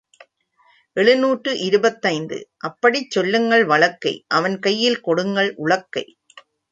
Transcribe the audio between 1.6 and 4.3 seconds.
இருபத்தைந்து அப்படிச் சொல்லுங்கள் வழக்கை